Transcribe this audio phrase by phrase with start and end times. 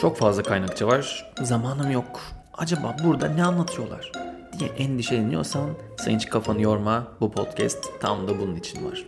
[0.00, 1.32] Çok fazla kaynakça var.
[1.42, 2.20] Zamanım yok.
[2.54, 4.12] Acaba burada ne anlatıyorlar?
[4.58, 7.08] diye endişeleniyorsan sen kafanı yorma.
[7.20, 9.06] Bu podcast tam da bunun için var.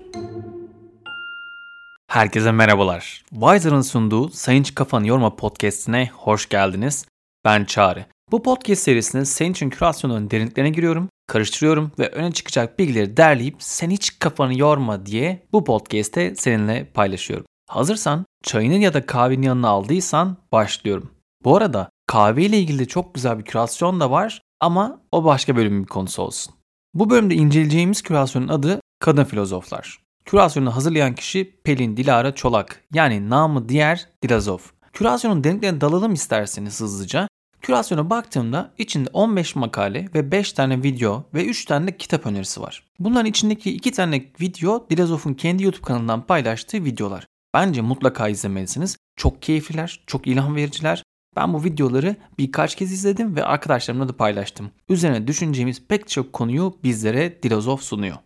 [2.07, 3.25] Herkese merhabalar.
[3.31, 7.07] Wiser'ın sunduğu Sayın Kafanı Yorma podcastine hoş geldiniz.
[7.45, 8.05] Ben Çağrı.
[8.31, 13.91] Bu podcast serisinde senin için kürasyonun derinliklerine giriyorum, karıştırıyorum ve öne çıkacak bilgileri derleyip sen
[13.91, 17.47] hiç kafanı yorma diye bu podcast'te seninle paylaşıyorum.
[17.69, 21.11] Hazırsan çayının ya da kahvenin yanına aldıysan başlıyorum.
[21.45, 25.83] Bu arada kahve ile ilgili çok güzel bir kürasyon da var ama o başka bölümün
[25.83, 26.55] bir konusu olsun.
[26.95, 29.99] Bu bölümde inceleyeceğimiz kürasyonun adı Kadın Filozoflar.
[30.25, 34.73] Kürasyonu hazırlayan kişi Pelin Dilara Çolak yani namı diğer Dilazof.
[34.93, 37.29] Kürasyonun derinliklerine dalalım isterseniz hızlıca.
[37.63, 42.61] Kürasyona baktığımda içinde 15 makale ve 5 tane video ve 3 tane de kitap önerisi
[42.61, 42.85] var.
[42.99, 47.27] Bunların içindeki 2 tane video Dilazof'un kendi YouTube kanalından paylaştığı videolar.
[47.55, 48.97] Bence mutlaka izlemelisiniz.
[49.17, 51.05] Çok keyifliler, çok ilham vericiler.
[51.37, 54.71] Ben bu videoları birkaç kez izledim ve arkadaşlarımla da paylaştım.
[54.89, 58.17] Üzerine düşüneceğimiz pek çok konuyu bizlere Dilozof sunuyor.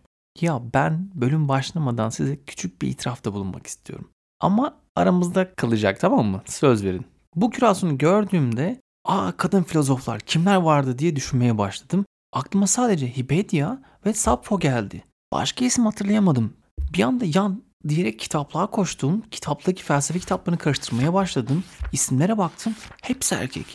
[0.41, 4.09] Ya ben bölüm başlamadan size küçük bir itirafta bulunmak istiyorum.
[4.39, 6.41] Ama aramızda kalacak tamam mı?
[6.45, 7.05] Söz verin.
[7.35, 12.05] Bu kürasyonu gördüğümde aa kadın filozoflar kimler vardı diye düşünmeye başladım.
[12.33, 15.03] Aklıma sadece Hipedia ve Sappho geldi.
[15.31, 16.53] Başka isim hatırlayamadım.
[16.93, 19.23] Bir anda yan diyerek kitaplığa koştum.
[19.31, 21.63] Kitaptaki felsefe kitaplarını karıştırmaya başladım.
[21.91, 22.75] İsimlere baktım.
[23.01, 23.65] Hepsi erkek.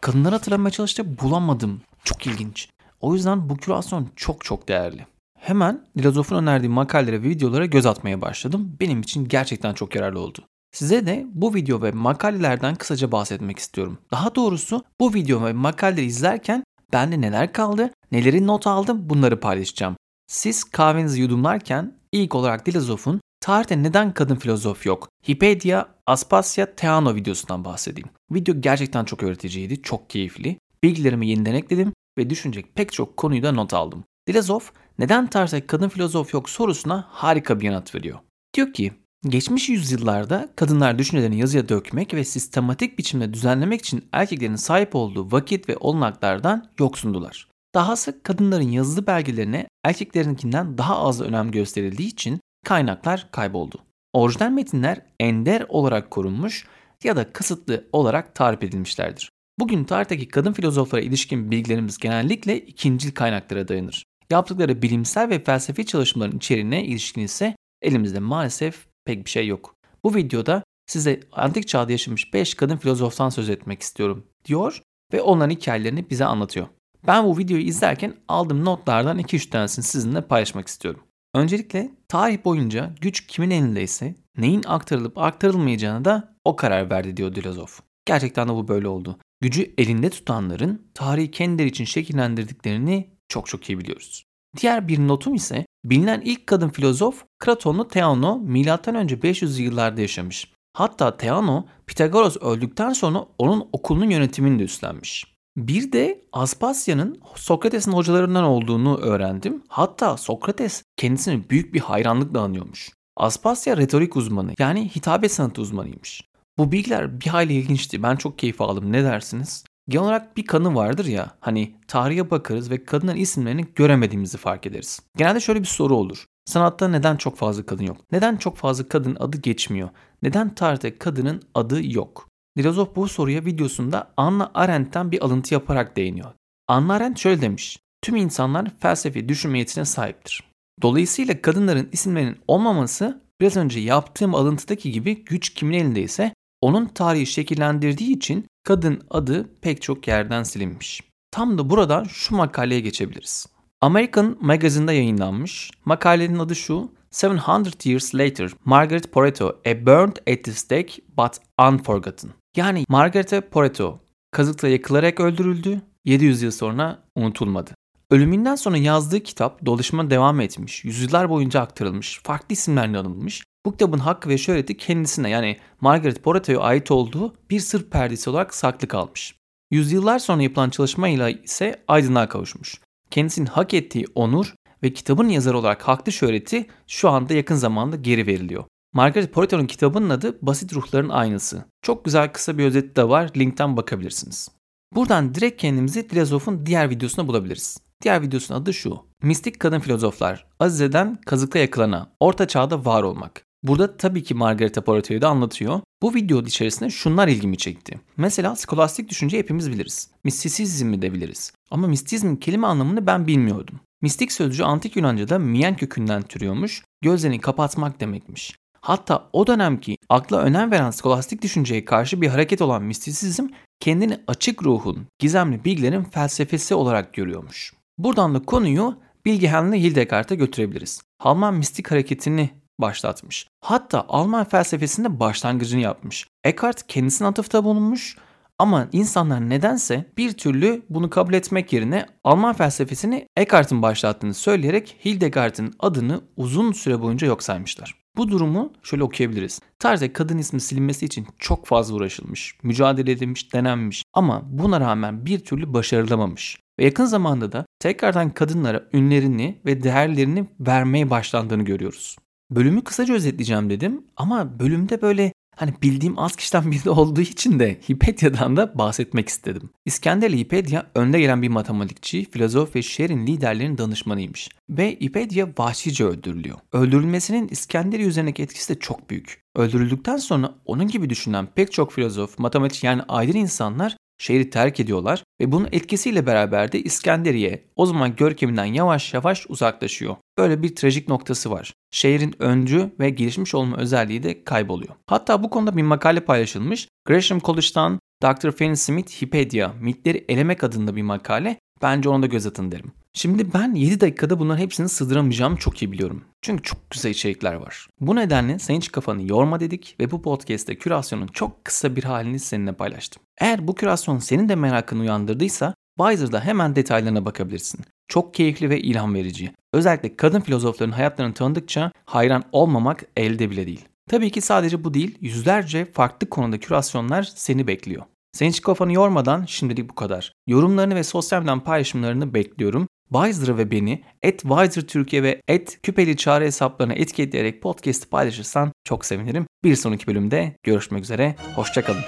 [0.00, 1.16] Kadınları hatırlamaya çalıştım.
[1.22, 1.80] Bulamadım.
[2.04, 2.68] Çok ilginç.
[3.00, 5.06] O yüzden bu kürasyon çok çok değerli.
[5.38, 8.76] Hemen Dilozof'un önerdiği makalelere ve videolara göz atmaya başladım.
[8.80, 10.44] Benim için gerçekten çok yararlı oldu.
[10.72, 13.98] Size de bu video ve makalelerden kısaca bahsetmek istiyorum.
[14.10, 19.96] Daha doğrusu bu video ve makaleleri izlerken bende neler kaldı, neleri not aldım bunları paylaşacağım.
[20.26, 25.08] Siz kahvenizi yudumlarken ilk olarak Dilozof'un Tarihte neden kadın filozof yok?
[25.28, 28.08] Hipedia, Aspasya, Theano videosundan bahsedeyim.
[28.30, 30.58] Video gerçekten çok öğreticiydi, çok keyifli.
[30.82, 34.04] Bilgilerimi yeniden ekledim ve düşünecek pek çok konuyu da not aldım.
[34.28, 38.18] Dilozof, neden tarihte kadın filozof yok sorusuna harika bir yanıt veriyor.
[38.54, 38.92] Diyor ki,
[39.28, 45.68] geçmiş yüzyıllarda kadınlar düşüncelerini yazıya dökmek ve sistematik biçimde düzenlemek için erkeklerin sahip olduğu vakit
[45.68, 47.48] ve olanaklardan yoksundular.
[47.74, 53.78] Dahası kadınların yazılı belgelerine erkeklerinkinden daha az önem gösterildiği için kaynaklar kayboldu.
[54.12, 56.66] Orijinal metinler ender olarak korunmuş
[57.04, 59.30] ya da kısıtlı olarak tarif edilmişlerdir.
[59.58, 64.04] Bugün tarihteki kadın filozoflara ilişkin bilgilerimiz genellikle ikincil kaynaklara dayanır.
[64.30, 69.74] Yaptıkları bilimsel ve felsefi çalışmaların içeriğine ilişkin ise elimizde maalesef pek bir şey yok.
[70.04, 75.50] Bu videoda size antik çağda yaşamış 5 kadın filozoftan söz etmek istiyorum diyor ve onların
[75.50, 76.66] hikayelerini bize anlatıyor.
[77.06, 81.02] Ben bu videoyu izlerken aldığım notlardan 2-3 tanesini sizinle paylaşmak istiyorum.
[81.34, 87.80] Öncelikle tarih boyunca güç kimin elindeyse neyin aktarılıp aktarılmayacağını da o karar verdi diyor Dilozof.
[88.04, 89.18] Gerçekten de bu böyle oldu.
[89.40, 94.24] Gücü elinde tutanların tarihi kendileri için şekillendirdiklerini çok çok iyi biliyoruz.
[94.56, 99.22] Diğer bir notum ise bilinen ilk kadın filozof Kratonlu Theano M.Ö.
[99.22, 100.52] 500 yıllarda yaşamış.
[100.74, 105.31] Hatta Theano Pitagoras öldükten sonra onun okulunun yönetimini de üstlenmiş.
[105.56, 109.62] Bir de Aspasya'nın Sokrates'in hocalarından olduğunu öğrendim.
[109.68, 112.90] Hatta Sokrates kendisini büyük bir hayranlıkla anıyormuş.
[113.16, 116.28] Aspasya retorik uzmanı yani hitabet sanatı uzmanıymış.
[116.58, 118.02] Bu bilgiler bir hayli ilginçti.
[118.02, 118.92] Ben çok keyif aldım.
[118.92, 119.64] Ne dersiniz?
[119.88, 125.00] Genel olarak bir kanı vardır ya hani tarihe bakarız ve kadınların isimlerini göremediğimizi fark ederiz.
[125.16, 126.26] Genelde şöyle bir soru olur.
[126.44, 127.96] Sanatta neden çok fazla kadın yok?
[128.12, 129.88] Neden çok fazla kadın adı geçmiyor?
[130.22, 132.28] Neden tarihte kadının adı yok?
[132.56, 136.32] Filozof bu soruya videosunda Anna Arendt'ten bir alıntı yaparak değiniyor.
[136.68, 137.78] Anna Arendt şöyle demiş.
[138.02, 140.42] Tüm insanlar felsefi düşünme yetisine sahiptir.
[140.82, 148.16] Dolayısıyla kadınların isimlerinin olmaması biraz önce yaptığım alıntıdaki gibi güç kimin elindeyse onun tarihi şekillendirdiği
[148.16, 151.02] için kadın adı pek çok yerden silinmiş.
[151.30, 153.46] Tam da buradan şu makaleye geçebiliriz.
[153.80, 155.70] American Magazine'da yayınlanmış.
[155.84, 156.90] Makalenin adı şu.
[157.22, 162.30] 700 Years Later, Margaret Poreto, A Burned at the Stake but Unforgotten.
[162.56, 164.00] Yani Margaret Poreto
[164.30, 167.70] kazıkla yakılarak öldürüldü, 700 yıl sonra unutulmadı.
[168.10, 173.44] Ölümünden sonra yazdığı kitap dolaşıma devam etmiş, yüzyıllar boyunca aktarılmış, farklı isimlerle anılmış.
[173.66, 178.54] Bu kitabın hakkı ve şöhreti kendisine yani Margaret Poreto'ya ait olduğu bir sır perdesi olarak
[178.54, 179.34] saklı kalmış.
[179.70, 182.80] Yüzyıllar sonra yapılan çalışmayla ise aydınlığa kavuşmuş.
[183.10, 188.26] Kendisinin hak ettiği onur ve kitabın yazarı olarak haklı şöhreti şu anda yakın zamanda geri
[188.26, 188.64] veriliyor.
[188.94, 191.64] Margaret Poreto'nun kitabının adı Basit Ruhların Aynısı.
[191.82, 193.30] Çok güzel kısa bir özeti de var.
[193.36, 194.48] Linkten bakabilirsiniz.
[194.94, 197.78] Buradan direkt kendimizi Dilazof'un diğer videosuna bulabiliriz.
[198.02, 198.98] Diğer videosunun adı şu.
[199.22, 200.46] Mistik kadın filozoflar.
[200.60, 202.12] Azize'den kazıkla yakılana.
[202.20, 203.44] Orta çağda var olmak.
[203.62, 205.80] Burada tabii ki Margareta Poreto'yu da anlatıyor.
[206.02, 208.00] Bu video içerisinde şunlar ilgimi çekti.
[208.16, 210.10] Mesela skolastik düşünce hepimiz biliriz.
[210.24, 211.52] Mistisizmi de biliriz.
[211.70, 213.80] Ama mistizmin kelime anlamını ben bilmiyordum.
[214.02, 218.61] Mistik sözcüğü antik Yunanca'da miyen kökünden türüyormuş, gözlerini kapatmak demekmiş.
[218.82, 223.46] Hatta o dönemki akla önem veren skolastik düşünceye karşı bir hareket olan mistisizm
[223.80, 227.74] kendini açık ruhun, gizemli bilgilerin felsefesi olarak görüyormuş.
[227.98, 231.02] Buradan da konuyu Bilgehan'la Hildegard'a götürebiliriz.
[231.20, 232.50] Alman mistik hareketini
[232.80, 233.46] başlatmış.
[233.60, 236.26] Hatta Alman felsefesinde başlangıcını yapmış.
[236.44, 238.16] Eckhart kendisine atıfta bulunmuş
[238.58, 245.74] ama insanlar nedense bir türlü bunu kabul etmek yerine Alman felsefesini Eckhart'ın başlattığını söyleyerek Hildegard'ın
[245.78, 248.01] adını uzun süre boyunca yok saymışlar.
[248.16, 249.60] Bu durumu şöyle okuyabiliriz.
[249.78, 255.38] Tarihte kadın ismi silinmesi için çok fazla uğraşılmış, mücadele edilmiş, denenmiş ama buna rağmen bir
[255.38, 256.58] türlü başarılamamış.
[256.78, 262.16] Ve yakın zamanda da tekrardan kadınlara ünlerini ve değerlerini vermeye başlandığını görüyoruz.
[262.50, 267.80] Bölümü kısaca özetleyeceğim dedim ama bölümde böyle Hani bildiğim az kişiden biri olduğu için de
[267.90, 269.70] Hipedia'dan da bahsetmek istedim.
[269.84, 274.48] İskender Hipedia önde gelen bir matematikçi, filozof ve şehrin liderlerinin danışmanıymış.
[274.70, 276.58] Ve Hipedia vahşice öldürülüyor.
[276.72, 279.42] Öldürülmesinin İskenderiye üzerindeki etkisi de çok büyük.
[279.56, 285.24] Öldürüldükten sonra onun gibi düşünen pek çok filozof, matematik yani aydın insanlar şehri terk ediyorlar
[285.40, 290.16] ve bunun etkisiyle beraber de İskenderiye o zaman görkeminden yavaş yavaş uzaklaşıyor.
[290.38, 291.74] Böyle bir trajik noktası var.
[291.90, 294.94] Şehrin öncü ve gelişmiş olma özelliği de kayboluyor.
[295.06, 296.88] Hatta bu konuda bir makale paylaşılmış.
[297.06, 298.50] Gresham College'dan Dr.
[298.50, 301.60] Fanny Smith Hipedia, Mitleri Elemek adında bir makale.
[301.82, 302.92] Bence ona da göz atın derim.
[303.14, 306.24] Şimdi ben 7 dakikada bunların hepsini sığdıramayacağımı çok iyi biliyorum.
[306.42, 307.88] Çünkü çok güzel içerikler var.
[308.00, 312.38] Bu nedenle sen hiç kafanı yorma dedik ve bu podcast'te kürasyonun çok kısa bir halini
[312.38, 313.22] seninle paylaştım.
[313.40, 317.80] Eğer bu kürasyon senin de merakını uyandırdıysa Wiser'da hemen detaylarına bakabilirsin.
[318.08, 319.52] Çok keyifli ve ilham verici.
[319.72, 323.84] Özellikle kadın filozofların hayatlarını tanıdıkça hayran olmamak elde bile değil.
[324.10, 328.02] Tabii ki sadece bu değil, yüzlerce farklı konuda kürasyonlar seni bekliyor.
[328.32, 330.32] Sen hiç kafanı yormadan şimdilik bu kadar.
[330.46, 332.88] Yorumlarını ve sosyal medyadan paylaşımlarını bekliyorum.
[333.12, 339.04] Wiser'ı ve beni at Wiser Türkiye ve at Küpeli Çağrı hesaplarına etiketleyerek podcast'ı paylaşırsan çok
[339.04, 339.46] sevinirim.
[339.64, 341.36] Bir sonraki bölümde görüşmek üzere.
[341.54, 342.02] Hoşçakalın.